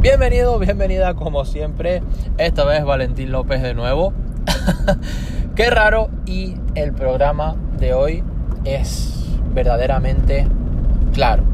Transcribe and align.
Bienvenido, 0.00 0.58
bienvenida 0.58 1.14
como 1.14 1.44
siempre. 1.44 2.02
Esta 2.38 2.64
vez 2.64 2.82
Valentín 2.84 3.30
López 3.30 3.60
de 3.60 3.74
nuevo. 3.74 4.14
Qué 5.54 5.68
raro 5.68 6.08
y 6.24 6.54
el 6.74 6.92
programa 6.92 7.56
de 7.78 7.92
hoy 7.92 8.24
es 8.64 9.26
verdaderamente 9.52 10.46
claro. 11.12 11.44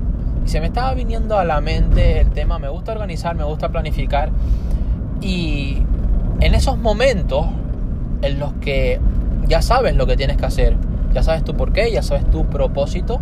Y 0.45 0.49
se 0.51 0.61
me 0.61 0.67
estaba 0.67 0.95
viniendo 0.95 1.37
a 1.37 1.45
la 1.45 1.61
mente 1.61 2.21
el 2.21 2.31
tema, 2.31 2.61
me 2.61 2.69
gusta 2.69 2.93
organizar, 2.93 3.35
me 3.35 3.45
gusta 3.45 3.71
planificar. 3.71 4.31
Y 5.21 5.83
en 6.41 6.55
esos 6.55 6.79
momentos 6.79 7.47
en 8.23 8.39
los 8.39 8.53
que 8.55 9.01
ya 9.49 9.63
sabes 9.63 9.97
lo 9.97 10.07
que 10.07 10.17
tienes 10.17 10.37
que 10.37 10.47
hacer, 10.47 10.77
ya 11.13 11.23
sabes 11.23 11.43
tu 11.45 11.55
por 11.55 11.73
qué, 11.73 11.91
ya 11.91 12.03
sabes 12.03 12.25
tu 12.31 12.47
propósito, 12.47 13.21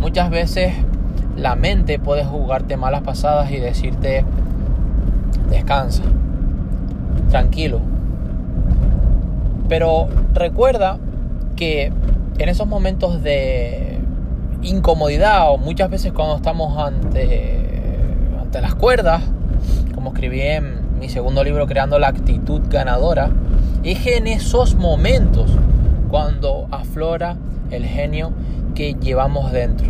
muchas 0.00 0.30
veces 0.30 0.72
la 1.36 1.54
mente 1.54 1.98
puede 1.98 2.24
jugarte 2.24 2.76
malas 2.76 3.02
pasadas 3.02 3.50
y 3.50 3.58
decirte, 3.58 4.24
descansa, 5.50 6.02
tranquilo. 7.30 7.80
Pero 9.68 10.08
recuerda 10.32 10.98
que 11.56 11.92
en 12.38 12.48
esos 12.48 12.66
momentos 12.66 13.22
de 13.22 13.98
incomodidad 14.62 15.50
o 15.50 15.58
muchas 15.58 15.90
veces 15.90 16.12
cuando 16.12 16.36
estamos 16.36 16.78
ante, 16.78 17.98
ante 18.40 18.60
las 18.60 18.74
cuerdas, 18.74 19.22
como 19.94 20.10
escribí 20.10 20.40
en 20.40 20.98
mi 20.98 21.08
segundo 21.08 21.44
libro 21.44 21.66
Creando 21.66 21.98
la 21.98 22.08
actitud 22.08 22.62
ganadora, 22.68 23.30
es 23.82 24.06
en 24.06 24.26
esos 24.26 24.74
momentos 24.74 25.50
cuando 26.08 26.68
aflora 26.70 27.36
el 27.70 27.84
genio 27.84 28.32
que 28.74 28.94
llevamos 28.94 29.52
dentro. 29.52 29.88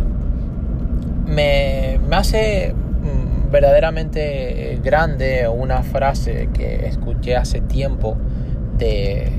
Me, 1.25 1.99
hace 2.11 2.73
mm, 2.73 3.51
verdaderamente 3.51 4.79
grande 4.83 5.47
una 5.47 5.83
frase 5.83 6.49
que 6.53 6.87
escuché 6.87 7.35
hace 7.35 7.61
tiempo 7.61 8.17
de 8.77 9.31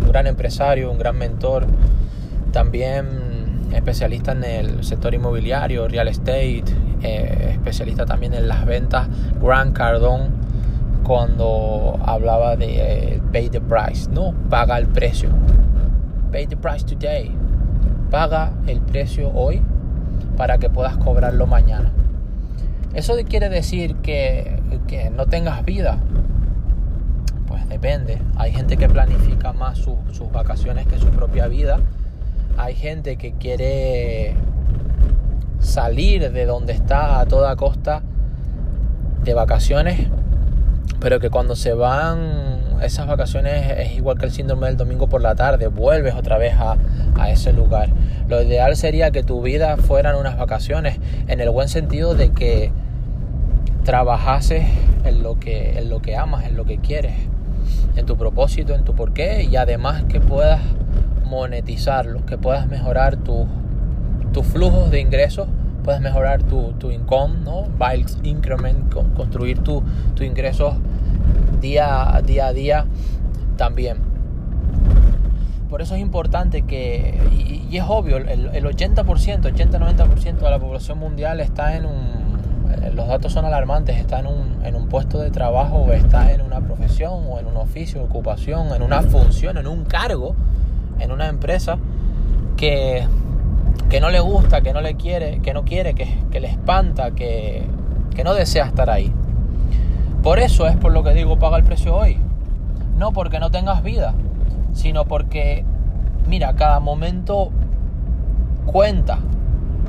un 0.00 0.08
gran 0.08 0.26
empresario, 0.26 0.90
un 0.90 0.98
gran 0.98 1.16
mentor, 1.16 1.66
también 2.52 3.66
especialista 3.72 4.32
en 4.32 4.44
el 4.44 4.84
sector 4.84 5.14
inmobiliario, 5.14 5.88
real 5.88 6.08
estate, 6.08 6.64
eh, 7.02 7.50
especialista 7.52 8.06
también 8.06 8.32
en 8.34 8.48
las 8.48 8.64
ventas, 8.64 9.08
Grant 9.42 9.76
Cardone, 9.76 10.28
cuando 11.06 11.98
hablaba 12.04 12.56
de 12.56 13.14
eh, 13.14 13.22
pay 13.32 13.48
the 13.48 13.60
price, 13.60 14.10
no, 14.10 14.34
paga 14.50 14.76
el 14.78 14.88
precio. 14.88 15.28
Pay 16.32 16.48
the 16.48 16.56
price 16.56 16.84
today. 16.84 17.32
Paga 18.10 18.52
el 18.66 18.80
precio 18.80 19.30
hoy 19.32 19.62
para 20.36 20.58
que 20.58 20.68
puedas 20.68 20.96
cobrarlo 20.96 21.46
mañana. 21.46 21.92
¿Eso 22.94 23.14
quiere 23.28 23.48
decir 23.48 23.96
que, 23.96 24.60
no 25.14 25.26
tengas 25.26 25.64
vida? 25.64 25.98
Pues 27.46 27.68
depende. 27.68 28.20
Hay 28.36 28.52
gente 28.52 28.76
que 28.76 28.88
planifica 28.88 29.52
más 29.52 29.78
sus 29.78 30.32
vacaciones 30.32 30.86
que 30.86 30.98
su 30.98 31.08
propia 31.10 31.46
vida. 31.46 31.78
Hay 32.58 32.74
gente 32.74 33.16
que 33.16 33.32
quiere 33.32 34.34
salir 35.60 36.32
de 36.32 36.46
donde 36.46 36.72
está 36.72 37.20
a 37.20 37.26
toda 37.26 37.54
costa 37.54 38.02
de 39.22 39.34
vacaciones, 39.34 40.08
pero 41.00 41.20
que 41.20 41.30
cuando 41.30 41.56
se 41.56 41.74
van 41.74 42.56
esas 42.82 43.06
vacaciones 43.06 43.70
es 43.78 43.92
igual 43.96 44.18
que 44.18 44.26
el 44.26 44.32
síndrome 44.32 44.66
del 44.66 44.76
domingo 44.76 45.08
por 45.08 45.22
la 45.22 45.34
tarde, 45.34 45.68
vuelves 45.68 46.14
otra 46.14 46.38
vez 46.38 46.54
a, 46.58 46.76
ese 47.30 47.52
lugar. 47.52 47.88
Lo 48.28 48.42
ideal 48.42 48.76
sería 48.76 49.10
que 49.10 49.22
tu 49.22 49.40
vida 49.40 49.76
fueran 49.78 50.16
unas 50.16 50.36
vacaciones, 50.36 50.98
en 51.28 51.40
el 51.40 51.50
buen 51.50 51.68
sentido 51.68 52.14
de 52.14 52.32
que 52.32 52.70
trabajases 53.84 54.64
en 55.04 55.22
lo 55.22 55.38
que, 55.38 55.78
en 55.78 55.88
lo 55.88 56.02
que 56.02 56.16
amas, 56.16 56.44
en 56.44 56.56
lo 56.56 56.64
que 56.64 56.78
quieres, 56.78 57.14
en 57.96 58.04
tu 58.04 58.16
propósito, 58.16 58.74
en 58.74 58.84
tu 58.84 58.94
porqué 58.94 59.44
y 59.44 59.56
además 59.56 60.04
que 60.04 60.20
puedas 60.20 60.60
monetizarlo, 61.24 62.24
que 62.26 62.38
puedas 62.38 62.66
mejorar 62.68 63.16
tus 63.16 64.46
flujos 64.46 64.90
de 64.90 65.00
ingresos, 65.00 65.48
puedas 65.86 66.00
mejorar 66.00 66.42
tu, 66.42 66.72
tu 66.72 66.90
income, 66.90 67.36
¿no? 67.44 67.68
increment, 68.24 68.92
construir 69.14 69.60
tus 69.60 69.84
tu 70.16 70.24
ingresos 70.24 70.74
día, 71.60 72.20
día 72.26 72.48
a 72.48 72.52
día 72.52 72.86
también. 73.56 73.98
Por 75.70 75.82
eso 75.82 75.94
es 75.94 76.00
importante 76.00 76.62
que, 76.62 77.16
y, 77.70 77.76
es 77.76 77.84
obvio, 77.86 78.16
el, 78.16 78.64
80%, 78.64 79.04
80-90% 79.04 80.38
de 80.38 80.50
la 80.50 80.58
población 80.58 80.98
mundial 80.98 81.38
está 81.38 81.76
en 81.76 81.86
un, 81.86 82.40
eh, 82.82 82.90
los 82.92 83.06
datos 83.06 83.32
son 83.32 83.44
alarmantes, 83.44 83.96
está 83.96 84.18
en 84.18 84.26
un, 84.26 84.64
en 84.64 84.74
un 84.74 84.88
puesto 84.88 85.20
de 85.20 85.30
trabajo, 85.30 85.92
está 85.92 86.32
en 86.32 86.40
una 86.40 86.60
profesión, 86.62 87.26
o 87.28 87.38
en 87.38 87.46
un 87.46 87.56
oficio, 87.56 88.02
ocupación, 88.02 88.74
en 88.74 88.82
una 88.82 89.02
función, 89.02 89.56
en 89.56 89.68
un 89.68 89.84
cargo, 89.84 90.34
en 90.98 91.12
una 91.12 91.28
empresa 91.28 91.78
que, 92.56 93.06
que 93.88 94.00
no 94.00 94.10
le 94.10 94.20
gusta, 94.20 94.60
que 94.60 94.72
no 94.72 94.80
le 94.80 94.96
quiere, 94.96 95.40
que 95.40 95.54
no 95.54 95.64
quiere, 95.64 95.94
que, 95.94 96.40
le 96.40 96.48
espanta, 96.48 97.12
que, 97.12 97.64
que 98.14 98.24
no 98.24 98.34
desea 98.34 98.66
estar 98.66 98.90
ahí. 98.90 99.12
Por 100.22 100.38
eso 100.38 100.66
es 100.66 100.76
por 100.76 100.92
lo 100.92 101.04
que 101.04 101.14
digo 101.14 101.38
paga 101.38 101.56
el 101.56 101.64
precio 101.64 101.94
hoy. 101.94 102.18
No 102.96 103.12
porque 103.12 103.38
no 103.38 103.50
tengas 103.50 103.82
vida, 103.82 104.14
sino 104.72 105.04
porque, 105.04 105.64
mira, 106.26 106.54
cada 106.54 106.80
momento 106.80 107.50
cuenta. 108.66 109.18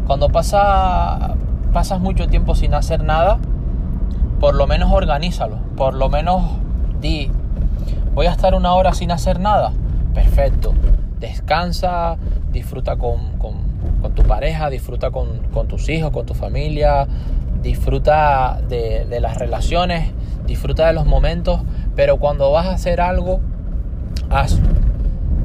Cuando 0.06 0.30
pasa, 0.30 1.36
pasas 1.74 2.00
mucho 2.00 2.28
tiempo 2.28 2.56
sin 2.56 2.74
hacer 2.74 3.04
nada, 3.04 3.40
por 4.40 4.56
lo 4.56 4.68
menos 4.68 4.92
organízalo. 4.92 5.58
Por 5.76 5.94
lo 5.96 6.10
menos 6.10 6.44
di, 7.02 7.32
voy 8.14 8.28
a 8.28 8.32
estar 8.32 8.56
una 8.56 8.74
hora 8.74 8.94
sin 8.94 9.12
hacer 9.12 9.40
nada. 9.40 9.74
Perfecto. 10.14 10.74
Descansa, 11.20 12.18
disfruta 12.52 12.96
con, 12.98 13.40
tu 14.16 14.24
pareja, 14.24 14.70
disfruta 14.70 15.12
con, 15.12 15.42
tus 15.68 15.90
hijos, 15.90 16.12
con 16.12 16.26
tu 16.26 16.34
familia, 16.34 17.08
disfruta 17.62 18.62
de, 18.68 19.06
de 19.06 19.20
las 19.20 19.38
relaciones 19.38 20.14
disfruta 20.48 20.88
de 20.88 20.94
los 20.94 21.06
momentos, 21.06 21.62
pero 21.96 22.18
cuando 22.18 22.52
vas 22.52 22.66
a 22.66 22.72
hacer 22.72 23.02
algo, 23.02 23.42
hazlo. 24.32 24.66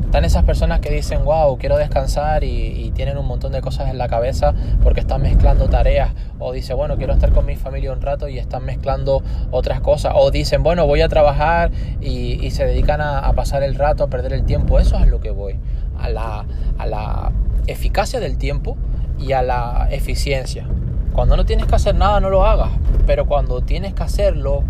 Están 0.04 0.24
esas 0.24 0.44
personas 0.44 0.80
que 0.80 0.90
dicen, 0.90 1.24
wow, 1.24 1.58
quiero 1.58 1.76
descansar 1.76 2.44
y, 2.44 2.90
tienen 2.94 3.16
un 3.16 3.26
montón 3.26 3.52
de 3.52 3.62
cosas 3.62 3.88
en 3.88 3.96
la 3.96 4.06
cabeza 4.06 4.52
porque 4.82 5.00
están 5.00 5.22
mezclando 5.22 5.66
tareas. 5.68 6.10
O 6.42 6.52
dice, 6.52 6.74
bueno, 6.74 6.96
quiero 6.96 7.12
estar 7.12 7.32
con 7.32 7.46
mi 7.46 7.56
familia 7.56 7.92
un 7.92 8.00
rato 8.00 8.28
y 8.28 8.38
están 8.38 8.64
mezclando 8.64 9.22
otras 9.50 9.80
cosas. 9.80 10.12
O 10.16 10.30
dicen, 10.30 10.62
bueno, 10.62 10.86
voy 10.86 11.00
a 11.00 11.08
trabajar 11.08 11.70
y, 12.00 12.50
se 12.50 12.64
dedican 12.66 13.00
a, 13.00 13.32
pasar 13.32 13.62
el 13.62 13.76
rato, 13.76 14.04
a 14.04 14.08
perder 14.08 14.32
el 14.32 14.44
tiempo. 14.44 14.78
Eso 14.78 14.98
es 14.98 15.06
lo 15.06 15.20
que 15.20 15.30
voy. 15.30 15.58
A 15.98 16.08
la, 16.08 16.44
a 16.78 16.86
la 16.86 17.32
eficacia 17.66 18.18
del 18.18 18.38
tiempo 18.38 18.76
y 19.18 19.32
a 19.32 19.42
la 19.42 19.88
eficiencia. 19.90 20.66
Cuando 21.12 21.36
no 21.36 21.44
tienes 21.44 21.66
que 21.66 21.74
hacer 21.76 21.94
nada, 21.94 22.18
no 22.20 22.28
lo 22.28 22.44
hagas. 22.44 22.70
Pero 23.06 23.26
cuando 23.26 23.60
tienes 23.60 23.94
que 23.94 24.02
hacerlo, 24.02 24.64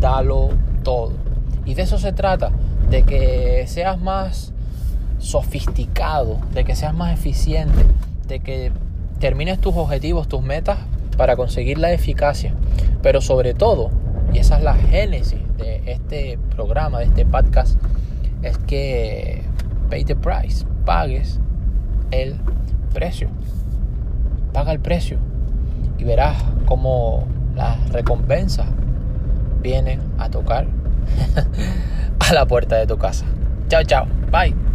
dalo 0.00 0.50
todo. 0.82 1.12
Y 1.64 1.74
de 1.74 1.82
eso 1.82 1.98
se 1.98 2.12
trata, 2.12 2.50
de 2.90 3.04
que 3.04 3.64
seas 3.68 4.00
más 4.00 4.52
sofisticado, 5.18 6.38
de 6.52 6.64
que 6.64 6.74
seas 6.74 6.92
más 6.92 7.12
eficiente, 7.14 7.84
de 8.26 8.40
que 8.40 8.72
termines 9.20 9.60
tus 9.60 9.74
objetivos, 9.76 10.28
tus 10.28 10.42
metas 10.42 10.78
para 11.16 11.36
conseguir 11.36 11.78
la 11.78 11.92
eficacia. 11.92 12.54
Pero 13.02 13.20
sobre 13.20 13.54
todo, 13.54 13.90
y 14.32 14.38
esa 14.38 14.58
es 14.58 14.64
la 14.64 14.74
génesis 14.74 15.40
de 15.56 15.82
este 15.86 16.38
programa, 16.54 16.98
de 16.98 17.06
este 17.06 17.26
podcast, 17.26 17.78
es 18.42 18.58
que 18.58 19.42
pay 19.90 20.04
the 20.04 20.16
price, 20.16 20.66
pagues 20.84 21.40
el 22.10 22.36
precio. 22.92 23.28
Paga 24.52 24.72
el 24.72 24.80
precio 24.80 25.18
y 25.98 26.04
verás 26.04 26.36
cómo 26.66 27.26
las 27.54 27.88
recompensas 27.90 28.66
vienen 29.62 30.00
a 30.18 30.30
tocar 30.30 30.66
a 32.20 32.32
la 32.32 32.46
puerta 32.46 32.76
de 32.76 32.86
tu 32.86 32.96
casa. 32.96 33.24
Chao, 33.68 33.82
chao. 33.82 34.06
Bye. 34.30 34.73